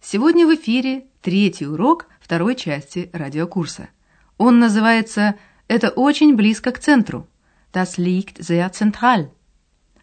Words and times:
сегодня 0.00 0.46
в 0.46 0.54
эфире 0.54 1.06
третий 1.22 1.66
урок 1.66 2.06
второй 2.20 2.54
части 2.56 3.10
радиокурса. 3.12 3.88
Он 4.36 4.58
называется 4.58 5.36
«Это 5.66 5.90
очень 5.90 6.36
близко 6.36 6.72
к 6.72 6.78
центру» 6.78 7.28
Das 7.72 7.98
liegt 7.98 8.38
sehr 8.38 8.70
zentral. 8.72 9.30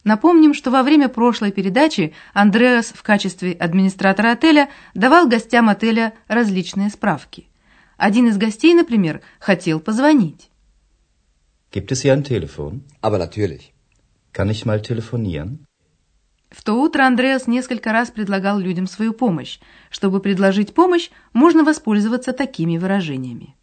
Напомним, 0.03 0.53
что 0.53 0.69
во 0.69 0.83
время 0.83 1.09
прошлой 1.09 1.51
передачи 1.51 2.13
Андреас 2.33 2.93
в 2.93 3.01
качестве 3.01 3.53
администратора 3.53 4.33
отеля 4.33 4.69
давал 4.93 5.27
гостям 5.27 5.67
отеля 5.67 6.13
различные 6.27 6.91
справки. 6.91 7.47
Один 7.97 8.27
из 8.27 8.37
гостей, 8.37 8.75
например, 8.75 9.21
хотел 9.39 9.79
позвонить. 9.79 10.51
Gibt 11.71 11.91
es 11.91 12.03
hier 12.03 12.13
ein 12.13 12.23
Telefon? 12.23 12.83
Aber 13.01 13.17
natürlich. 13.17 13.73
Kann 14.31 14.49
ich 14.51 14.65
mal 14.65 14.79
telefonieren? 14.81 15.65
В 16.49 16.63
то 16.63 16.73
утро 16.75 17.05
Андреас 17.05 17.47
несколько 17.47 17.91
раз 17.91 18.11
предлагал 18.11 18.59
людям 18.59 18.87
свою 18.87 19.13
помощь. 19.13 19.59
Чтобы 19.89 20.19
предложить 20.19 20.73
помощь, 20.73 21.09
можно 21.33 21.63
воспользоваться 21.63 22.33
такими 22.33 22.77
выражениями. 22.77 23.55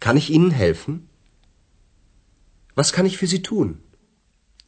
Kann 0.00 0.16
ich 0.16 0.30
Ihnen 0.30 0.52
helfen? 0.52 1.08
Was 2.76 2.92
kann 2.92 3.06
ich 3.06 3.16
für 3.18 3.26
Sie 3.26 3.42
tun? 3.42 3.80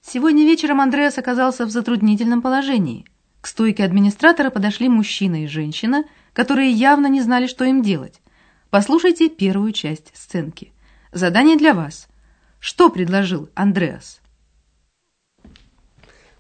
Сегодня 0.03 0.45
вечером 0.45 0.81
Андреас 0.81 1.19
оказался 1.19 1.67
в 1.67 1.71
затруднительном 1.71 2.43
положении. 2.43 3.05
К 3.41 3.47
стойке 3.47 3.85
администратора 3.85 4.51
подошли 4.51 4.89
мужчина 4.89 5.45
и 5.45 5.47
женщина, 5.47 6.05
которые 6.33 6.71
явно 6.71 7.07
не 7.07 7.21
знали, 7.21 7.47
что 7.47 7.65
им 7.65 7.83
делать. 7.83 8.21
Послушайте 8.71 9.29
первую 9.29 9.73
часть 9.73 10.11
сценки. 10.17 10.73
Задание 11.13 11.57
для 11.57 11.75
вас. 11.75 12.09
Что 12.61 12.89
предложил 12.91 13.51
Андреас? 13.55 14.21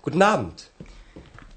Guten 0.03 0.23
Abend. 0.23 0.71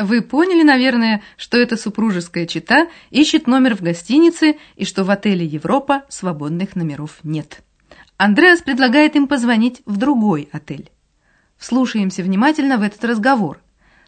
Вы 0.00 0.22
поняли, 0.22 0.62
наверное, 0.62 1.22
что 1.36 1.58
это 1.58 1.76
супружеская 1.76 2.46
чета 2.46 2.88
ищет 3.10 3.46
номер 3.46 3.76
в 3.76 3.82
гостинице 3.82 4.56
и 4.76 4.86
что 4.86 5.04
в 5.04 5.10
отеле 5.10 5.44
«Европа» 5.44 6.04
свободных 6.08 6.74
номеров 6.74 7.18
нет. 7.22 7.62
Андреас 8.16 8.62
предлагает 8.62 9.14
им 9.16 9.28
позвонить 9.28 9.82
в 9.84 9.98
другой 9.98 10.48
отель. 10.52 10.90
Вслушаемся 11.58 12.22
внимательно 12.22 12.78
в 12.78 12.82
этот 12.82 13.04
разговор. 13.04 13.60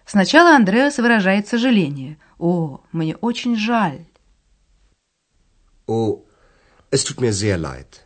Сначала 0.07 0.57
Андреас 0.57 0.97
выражает 0.97 1.47
сожаление. 1.47 2.19
«О, 2.39 2.81
мне 2.93 3.17
очень 3.17 3.57
жаль». 3.57 4.07
Oh, 5.87 6.23
es 6.91 7.05
tut 7.05 7.21
mir 7.21 7.33
sehr 7.33 7.59
leid. 7.59 8.01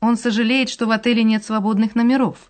Он 0.00 0.16
сожалеет, 0.16 0.70
что 0.70 0.86
в 0.86 0.92
отеле 0.92 1.24
нет 1.24 1.44
свободных 1.44 1.96
номеров. 1.96 2.49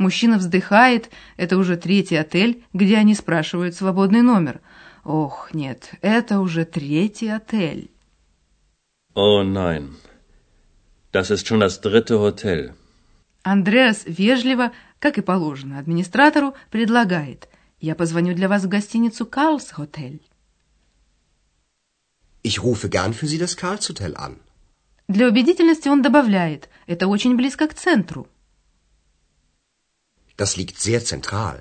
Мужчина 0.00 0.38
вздыхает, 0.38 1.10
это 1.36 1.58
уже 1.58 1.76
третий 1.76 2.16
отель, 2.16 2.64
где 2.72 2.96
они 2.96 3.14
спрашивают 3.14 3.74
свободный 3.74 4.22
номер. 4.22 4.62
Ох, 5.04 5.52
нет, 5.52 5.90
это 6.00 6.40
уже 6.40 6.64
третий 6.64 7.28
отель. 7.28 7.90
Oh 9.14 9.42
nein. 9.44 9.96
Das 11.12 11.30
ist 11.30 11.46
schon 11.46 11.60
das 11.60 11.82
dritte 11.82 12.18
Hotel. 12.18 12.72
Андреас 13.42 14.04
вежливо, 14.06 14.72
как 14.98 15.18
и 15.18 15.20
положено 15.20 15.78
администратору, 15.78 16.54
предлагает. 16.70 17.50
Я 17.78 17.94
позвоню 17.94 18.34
для 18.34 18.48
вас 18.48 18.64
в 18.64 18.68
гостиницу 18.68 19.26
«Карлс 19.26 19.70
Хотель». 19.70 20.22
Ich 22.42 22.62
rufe 22.62 22.88
gern 22.88 23.12
für 23.12 23.26
Sie 23.26 23.38
das 23.38 23.54
Karls-Hotel 23.54 24.14
an. 24.16 24.38
Для 25.08 25.28
убедительности 25.28 25.88
он 25.88 26.00
добавляет. 26.00 26.70
Это 26.86 27.06
очень 27.06 27.36
близко 27.36 27.68
к 27.68 27.74
центру. 27.74 28.26
Das 30.40 30.56
liegt 30.56 30.78
sehr 30.80 31.00
zentral. 31.04 31.58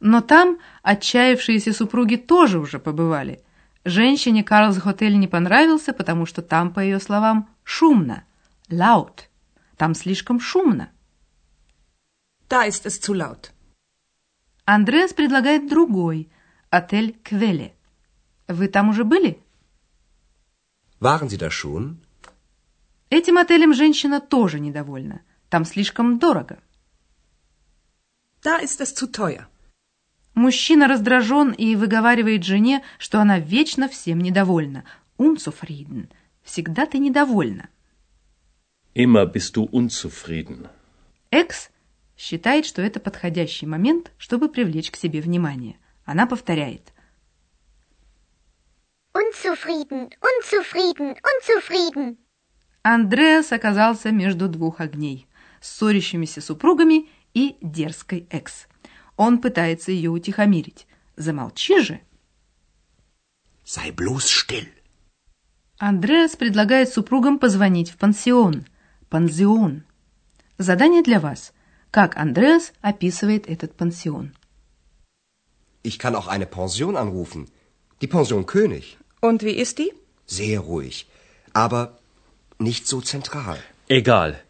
Но 0.00 0.20
там 0.22 0.58
отчаявшиеся 0.82 1.72
супруги 1.72 2.16
тоже 2.16 2.58
уже 2.58 2.80
побывали. 2.80 3.44
Женщине 3.84 4.42
Карлс 4.42 4.78
Хотель 4.78 5.16
не 5.16 5.28
понравился, 5.28 5.92
потому 5.92 6.26
что 6.26 6.42
там, 6.42 6.74
по 6.74 6.80
ее 6.80 6.98
словам, 6.98 7.48
шумно. 7.62 8.24
Laut. 8.68 9.28
Там 9.76 9.94
слишком 9.94 10.40
шумно. 10.40 10.90
Da 12.48 12.66
ist 12.66 12.86
es 12.86 12.98
zu 12.98 13.14
laut. 13.14 13.52
Андреас 14.64 15.12
предлагает 15.12 15.68
другой, 15.68 16.28
отель 16.70 17.16
Квеле. 17.22 17.72
Вы 18.48 18.66
там 18.66 18.88
уже 18.88 19.04
были? 19.04 19.38
Waren 20.98 21.28
Sie 21.28 21.38
da 21.38 21.50
schon? 21.50 21.98
Этим 23.10 23.38
отелем 23.38 23.72
женщина 23.72 24.20
тоже 24.20 24.58
недовольна. 24.58 25.20
Там 25.48 25.64
слишком 25.64 26.18
дорого. 26.18 26.58
Da 28.42 28.56
ist 28.56 28.80
es 28.80 28.94
zu 28.94 29.06
teuer. 29.06 29.46
Мужчина 30.34 30.88
раздражен 30.88 31.52
и 31.52 31.76
выговаривает 31.76 32.42
жене, 32.42 32.82
что 32.98 33.20
она 33.20 33.38
вечно 33.38 33.88
всем 33.88 34.18
недовольна. 34.20 34.84
Unzufrieden. 35.16 36.08
Всегда 36.42 36.86
ты 36.86 36.98
недовольна. 36.98 37.68
Immer 38.94 39.26
bist 39.26 39.54
du 39.54 39.68
unzufrieden. 39.70 40.68
Экс 41.30 41.70
считает, 42.16 42.66
что 42.66 42.82
это 42.82 42.98
подходящий 42.98 43.66
момент, 43.66 44.10
чтобы 44.18 44.48
привлечь 44.48 44.90
к 44.90 44.96
себе 44.96 45.20
внимание. 45.20 45.76
Она 46.04 46.26
повторяет. 46.26 46.92
Unzufrieden, 49.14 50.10
unzufrieden, 50.20 51.16
unzufrieden. 51.22 52.16
Андреас 52.82 53.52
оказался 53.52 54.10
между 54.10 54.48
двух 54.48 54.80
огней. 54.80 55.28
Ссорящимися 55.60 56.40
супругами 56.40 57.06
и 57.34 57.56
дерзкой 57.60 58.26
экс. 58.30 58.66
Он 59.16 59.40
пытается 59.40 59.92
ее 59.92 60.10
утихомирить. 60.10 60.86
Замолчи 61.16 61.80
же. 61.80 62.00
Sei 63.64 63.90
bloß 63.90 64.26
still. 64.26 64.68
Андреас 65.78 66.36
предлагает 66.36 66.88
супругам 66.88 67.38
позвонить 67.38 67.90
в 67.90 67.96
пансион. 67.96 68.66
Пансион. 69.08 69.84
Задание 70.58 71.02
для 71.02 71.20
вас. 71.20 71.52
Как 71.90 72.16
Андреас 72.16 72.72
описывает 72.80 73.46
этот 73.48 73.76
пансион? 73.76 74.34
Ich 75.82 75.98
kann 75.98 76.14
auch 76.14 76.28
eine 76.28 76.46
Pension 76.46 76.96
anrufen. 76.96 77.48
Die 78.00 78.06
Pension 78.06 78.46
König. 78.46 78.96
Und 79.20 79.42
wie 79.42 79.56
ist 79.64 79.78
die? 79.78 79.92
Sehr 80.26 80.60
ruhig. 80.60 81.06
Aber 81.52 81.98
nicht 82.58 82.86
so 82.86 83.00
zentral. 83.00 83.58
Egal. 83.88 84.40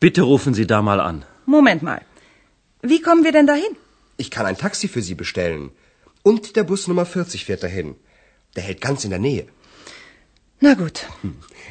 Bitte 0.00 0.22
rufen 0.22 0.52
Sie 0.54 0.66
da 0.66 0.82
mal 0.82 1.00
an. 1.00 1.24
Moment 1.46 1.82
mal. 1.82 2.02
Wie 2.82 3.00
kommen 3.00 3.22
wir 3.22 3.30
denn 3.30 3.46
dahin? 3.46 3.76
Ich 4.16 4.30
kann 4.30 4.44
ein 4.44 4.58
Taxi 4.58 4.88
für 4.88 5.02
Sie 5.02 5.14
bestellen. 5.14 5.70
Und 6.24 6.56
der 6.56 6.64
Bus 6.64 6.88
Nummer 6.88 7.06
40 7.06 7.44
fährt 7.44 7.62
dahin. 7.62 7.94
Der 8.56 8.64
hält 8.64 8.80
ganz 8.80 9.04
in 9.04 9.10
der 9.10 9.20
Nähe. 9.20 9.46
Na 10.60 10.74
gut. 10.74 11.06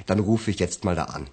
Dann 0.08 0.20
rufe 0.20 0.52
ich 0.52 0.60
jetzt 0.60 0.86
mal 0.86 0.96
da 0.96 1.04
an. 1.18 1.28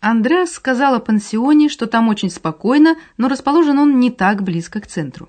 Андреас 0.00 0.52
сказал 0.54 0.96
о 0.96 1.00
пансионе, 1.00 1.68
что 1.68 1.86
там 1.86 2.08
очень 2.08 2.30
спокойно, 2.30 2.96
но 3.16 3.28
расположен 3.28 3.78
он 3.78 4.00
не 4.00 4.10
так 4.10 4.42
близко 4.42 4.80
к 4.80 4.88
центру. 4.88 5.28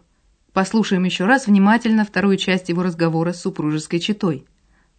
Послушаем 0.52 1.04
еще 1.04 1.26
раз 1.26 1.46
внимательно 1.46 2.06
вторую 2.06 2.38
часть 2.38 2.70
его 2.70 2.82
разговора 2.82 3.34
с 3.34 3.42
супружеской 3.42 4.00
четой. 4.00 4.48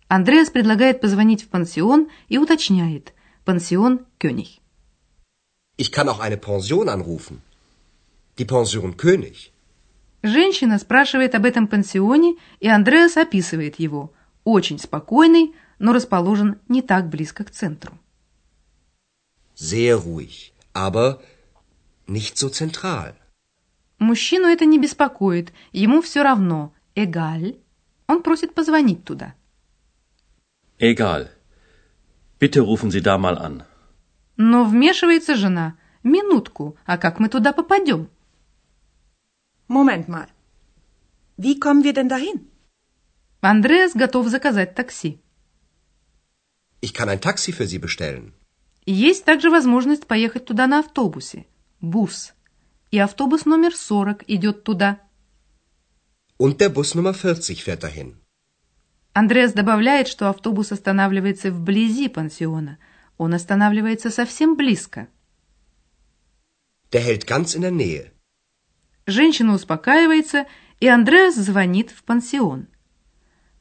Андреас 0.07 0.51
предлагает 0.51 1.01
позвонить 1.01 1.43
в 1.43 1.49
пансион 1.49 2.09
и 2.29 2.39
уточняет. 2.39 3.15
Пансион 3.45 4.07
Кёниг. 4.19 4.64
Ich 5.77 5.91
kann 5.91 6.09
auch 6.09 6.21
eine 6.21 6.37
Pension 6.37 6.89
anrufen. 6.89 7.43
Die 8.39 8.45
Pension 8.45 8.97
König. 8.97 9.53
Женщина 10.23 10.79
спрашивает 10.79 11.35
об 11.35 11.45
этом 11.45 11.67
пансионе, 11.69 12.37
и 12.61 12.69
Андреас 12.69 13.17
описывает 13.17 13.79
его. 13.79 14.13
Очень 14.45 14.79
спокойный, 14.79 15.55
но 15.79 15.93
расположен 15.93 16.59
не 16.69 16.83
так 16.83 17.09
близко 17.09 17.45
к 17.45 17.51
центру. 17.51 17.99
Sehr 19.57 19.97
ruhig, 19.97 20.53
aber 20.73 21.21
nicht 22.07 22.37
so 22.39 22.49
zentral. 22.49 23.15
Мужчину 23.99 24.47
это 24.47 24.65
не 24.65 24.79
беспокоит, 24.79 25.53
ему 25.73 26.01
все 26.03 26.23
равно. 26.23 26.73
Эгаль. 26.95 27.57
Он 28.07 28.23
просит 28.23 28.55
позвонить 28.55 29.05
туда. 29.05 29.35
Egal. 30.79 31.31
Bitte 32.41 32.61
rufen 32.61 32.91
Sie 32.91 33.01
da 33.01 33.17
mal 33.19 33.39
an. 33.39 33.65
Но 34.37 34.65
вмешивается 34.65 35.37
жена. 35.37 35.77
Минутку, 36.03 36.77
а 36.85 36.99
как 36.99 37.19
мы 37.19 37.29
туда 37.29 37.53
попадем? 37.53 38.11
Moment 39.69 40.09
mal. 40.09 40.29
Wie 41.37 41.59
kommen 41.59 41.83
wir 41.83 41.95
denn 41.95 42.09
dahin? 42.09 42.49
Андреас 43.41 43.95
готов 43.95 44.29
заказать 44.29 44.75
такси. 44.75 45.21
Ich 46.81 46.93
kann 46.93 47.09
ein 47.09 47.21
Taxi 47.21 47.53
für 47.53 47.67
Sie 47.67 47.79
bestellen. 47.79 48.33
Есть 48.87 49.25
также 49.25 49.51
возможность 49.51 50.07
поехать 50.07 50.45
туда 50.45 50.67
на 50.67 50.81
автобусе. 50.81 51.47
Бус. 51.81 52.35
И 52.91 52.99
автобус 52.99 53.45
номер 53.47 53.75
40 53.75 54.25
идет 54.29 54.65
туда. 54.65 54.99
Und 56.39 56.59
der 56.59 56.69
Bus 56.69 56.95
Nummer 56.95 57.15
40 57.15 57.63
fährt 57.63 57.83
dahin. 57.83 58.17
Андреас 59.15 59.53
добавляет, 59.53 60.09
что 60.09 60.29
автобус 60.29 60.73
останавливается 60.73 61.51
вблизи 61.51 62.09
пансиона. 62.09 62.79
Он 63.17 63.35
останавливается 63.35 64.11
совсем 64.11 64.57
близко. 64.57 65.09
Der 66.91 67.03
hält 67.03 67.27
ganz 67.27 67.55
in 67.55 67.63
der 67.63 67.71
Nähe. 67.71 68.11
Женщина 69.07 69.55
успокаивается, 69.55 70.47
и 70.81 70.89
Андреас 70.89 71.35
звонит 71.35 71.91
в 71.91 72.03
пансион. 72.05 72.69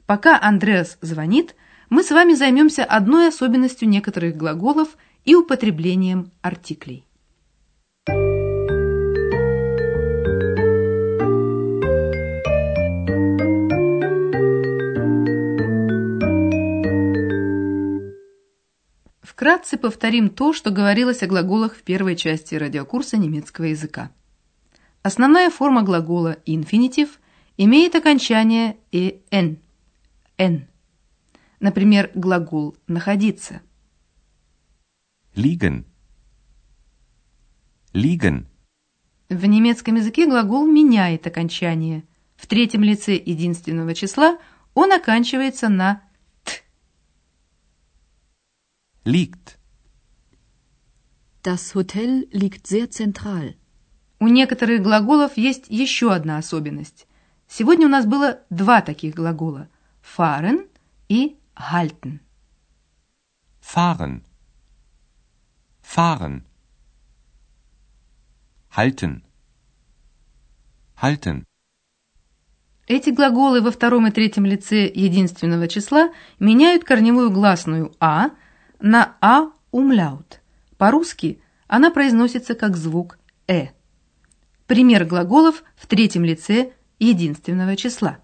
Пока 0.06 0.40
Андреас 0.40 0.98
звонит, 1.00 1.54
мы 1.90 2.02
с 2.02 2.10
вами 2.10 2.34
займемся 2.34 2.84
одной 2.84 3.28
особенностью 3.28 3.88
некоторых 3.88 4.36
глаголов 4.36 4.96
и 5.24 5.34
употреблением 5.34 6.32
артиклей. 6.42 7.06
Вкратце 19.34 19.76
повторим 19.76 20.30
то, 20.30 20.52
что 20.52 20.70
говорилось 20.70 21.24
о 21.24 21.26
глаголах 21.26 21.74
в 21.74 21.82
первой 21.82 22.14
части 22.14 22.54
радиокурса 22.54 23.16
немецкого 23.16 23.64
языка. 23.64 24.12
Основная 25.02 25.50
форма 25.50 25.82
глагола 25.82 26.36
«инфинитив» 26.46 27.18
имеет 27.56 27.96
окончание 27.96 28.76
«en». 28.92 29.58
«en». 30.38 30.68
Например, 31.58 32.12
глагол 32.14 32.76
«находиться». 32.86 33.60
Liegen. 35.34 35.84
Liegen. 37.92 38.46
В 39.28 39.46
немецком 39.46 39.96
языке 39.96 40.26
глагол 40.26 40.64
меняет 40.64 41.26
окончание. 41.26 42.04
В 42.36 42.46
третьем 42.46 42.84
лице 42.84 43.16
единственного 43.16 43.94
числа 43.96 44.38
он 44.74 44.92
оканчивается 44.92 45.68
на. 45.68 46.02
Liegt. 49.04 49.58
Das 51.42 51.74
Hotel 51.74 52.26
liegt 52.32 52.66
sehr 52.66 52.90
zentral. 52.90 53.54
У 54.18 54.28
некоторых 54.28 54.82
глаголов 54.82 55.36
есть 55.36 55.66
еще 55.68 56.10
одна 56.12 56.38
особенность. 56.38 57.06
Сегодня 57.46 57.86
у 57.86 57.90
нас 57.90 58.06
было 58.06 58.40
два 58.48 58.80
таких 58.80 59.14
глагола– 59.14 59.68
fahren 60.02 60.68
и 61.08 61.36
halten. 61.54 62.20
Fahren. 63.60 64.22
Fahren. 65.82 66.44
Halten. 68.70 69.22
Halten. 70.96 71.44
Эти 72.86 73.10
глаголы 73.10 73.60
во 73.60 73.70
втором 73.70 74.06
и 74.06 74.10
третьем 74.10 74.46
лице 74.46 74.86
единственного 74.86 75.68
числа 75.68 76.12
меняют 76.38 76.84
корневую 76.84 77.30
гласную 77.30 77.94
«а» 78.00 78.30
на 78.84 79.16
«а» 79.22 79.50
умляут. 79.70 80.42
По-русски 80.76 81.40
она 81.66 81.90
произносится 81.90 82.54
как 82.54 82.76
звук 82.76 83.18
«э». 83.48 83.68
Пример 84.66 85.06
глаголов 85.06 85.64
в 85.74 85.86
третьем 85.86 86.22
лице 86.22 86.74
единственного 86.98 87.76
числа. 87.76 88.18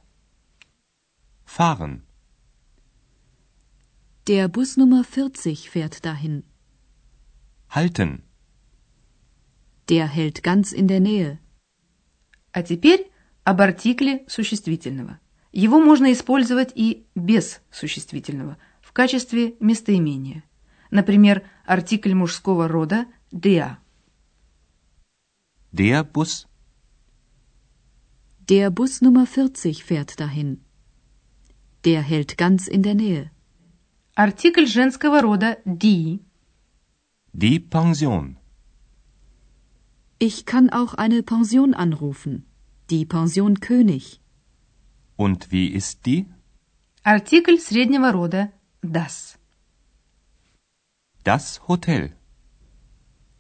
Fahren. 1.46 2.02
Der 4.26 4.48
Bus 4.48 4.76
Nummer 4.76 5.02
40 5.02 5.70
fährt 5.70 6.04
dahin. 6.04 6.44
Halten. 7.70 8.22
Der 9.88 10.06
hält 10.06 10.42
ganz 10.42 10.72
in 10.72 10.88
der 10.88 11.00
Nähe. 11.00 11.38
А 12.52 12.62
теперь 12.62 13.10
об 13.44 13.62
артикле 13.62 14.26
существительного. 14.28 15.18
Его 15.52 15.80
можно 15.80 16.12
использовать 16.12 16.72
и 16.74 17.06
без 17.14 17.62
существительного, 17.70 18.58
в 18.82 18.92
качестве 18.92 19.54
местоимения. 19.58 20.44
Например, 20.90 21.42
артикль 21.66 22.14
мужского 22.14 22.68
рода 22.68 23.06
«der». 23.30 23.78
Der 25.72 26.02
Bus. 26.02 26.46
Der 28.48 28.70
Bus 28.70 29.00
Nummer 29.00 29.26
40 29.26 29.84
fährt 29.84 30.18
dahin. 30.18 30.60
Der 31.84 32.02
hält 32.02 32.36
ganz 32.36 32.66
in 32.66 32.82
der 32.82 32.94
Nähe. 32.94 33.30
Артикль 34.16 34.66
женского 34.66 35.22
рода 35.22 35.58
«die». 35.64 36.20
Die 37.32 37.60
Pension. 37.60 38.36
Ich 40.18 40.44
kann 40.44 40.68
auch 40.70 40.94
eine 40.94 41.22
Pension 41.22 41.72
anrufen. 41.72 42.44
Die 42.90 43.06
Pension 43.06 43.60
König. 43.60 44.20
Und 45.16 45.52
wie 45.52 45.68
ist 45.68 46.04
die? 46.04 46.26
Артикль 47.04 47.58
среднего 47.58 48.10
рода 48.10 48.52
«das». 48.82 49.39
Das 51.22 51.60
Hotel. 51.68 52.16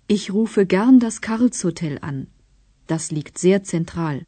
Ich 0.06 0.30
rufe 0.30 0.66
gern 0.66 1.00
das 1.00 1.22
Karlshotel 1.22 1.98
an. 2.02 2.26
Das 2.86 3.10
liegt 3.10 3.38
sehr 3.38 3.64
zentral. 3.64 4.26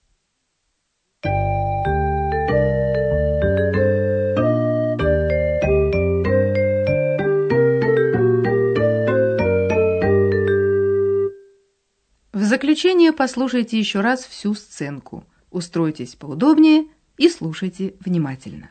В 12.32 12.42
заключение 12.44 13.12
послушайте 13.12 13.78
еще 13.78 14.00
раз 14.00 14.24
всю 14.24 14.54
сценку. 14.54 15.26
Устройтесь 15.50 16.16
поудобнее 16.16 16.86
и 17.18 17.28
слушайте 17.28 17.96
внимательно. 18.00 18.70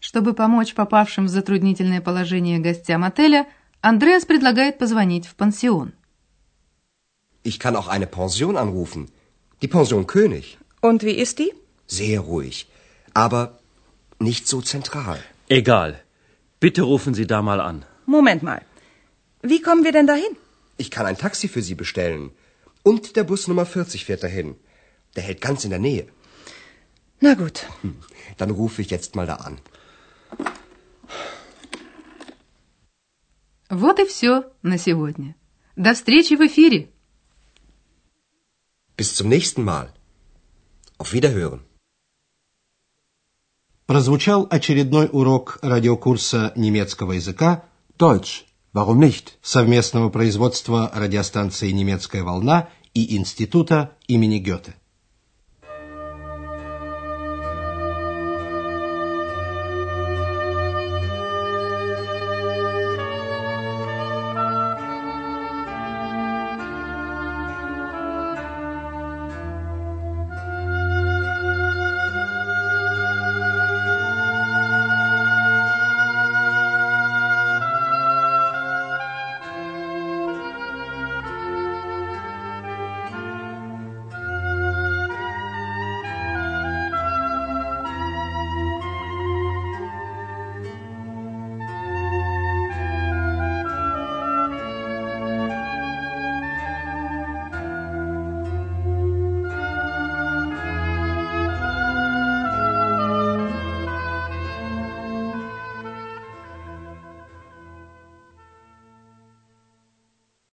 Чтобы 0.00 0.34
помочь 0.34 0.74
попавшим 0.74 1.26
в 1.26 1.28
затруднительное 1.28 2.00
положение 2.00 2.58
гостям 2.58 3.02
отеля, 3.04 3.46
Андреас 3.80 4.24
предлагает 4.24 4.78
позвонить 4.78 5.26
в 5.26 5.34
пансион. 5.34 5.92
Ich 7.44 7.58
kann 7.58 7.76
auch 7.76 7.88
eine 7.88 8.06
Pension 8.06 8.56
anrufen. 8.56 9.08
Die 9.62 9.68
Pension 9.68 10.06
König. 10.06 10.58
Und 10.80 11.02
wie 11.02 11.16
ist 11.24 11.38
die? 11.38 11.52
Sehr 11.86 12.20
ruhig. 12.20 12.66
Aber 13.14 13.58
nicht 14.18 14.46
so 14.48 14.60
zentral. 14.60 15.18
Egal. 15.48 16.02
Bitte 16.60 16.82
rufen 16.82 17.14
Sie 17.14 17.26
da 17.26 17.42
mal 17.42 17.60
an. 17.60 17.84
Moment 18.06 18.42
mal. 18.42 18.62
Wie 19.42 19.60
kommen 19.62 19.84
wir 19.84 19.92
denn 19.92 20.06
dahin? 20.08 20.32
Ich 20.76 20.90
kann 20.90 21.06
ein 21.06 21.16
Taxi 21.18 21.48
für 21.48 21.62
Sie 21.62 21.74
bestellen. 21.74 22.30
Und 22.82 23.16
der 23.16 23.24
Bus 23.24 23.46
Nummer 23.48 23.64
40 23.66 24.04
fährt 24.04 24.22
dahin. 24.22 24.56
Der 25.14 25.22
hält 25.22 25.40
ganz 25.40 25.64
in 25.64 25.70
der 25.70 25.78
Nähe. 25.78 26.06
Na 27.20 27.34
gut. 27.34 27.64
Hm, 27.82 27.96
Dann 28.36 28.50
rufe 28.50 28.82
ich 28.82 28.90
jetzt 28.90 29.14
mal 29.16 29.26
da 29.26 29.36
an. 29.36 29.58
Вот 33.71 33.99
и 33.99 34.05
все 34.05 34.51
на 34.63 34.77
сегодня. 34.77 35.33
До 35.77 35.93
встречи 35.93 36.33
в 36.33 36.41
эфире! 36.41 36.89
Bis 38.97 39.15
zum 39.15 39.29
nächsten 39.29 39.63
Mal. 39.63 39.93
Auf 40.99 41.13
Wiederhören. 41.13 41.61
Прозвучал 43.85 44.45
очередной 44.49 45.07
урок 45.09 45.57
радиокурса 45.61 46.51
немецкого 46.57 47.13
языка 47.13 47.63
Deutsch. 47.97 48.43
Warum 48.73 48.99
nicht? 48.99 49.37
совместного 49.41 50.09
производства 50.09 50.91
радиостанции 50.93 51.71
«Немецкая 51.71 52.23
волна» 52.23 52.69
и 52.93 53.15
Института 53.15 53.97
имени 54.05 54.39
Гёте. 54.39 54.75